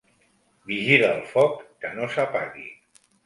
[0.69, 2.67] Vigila el foc, que no s'apagui.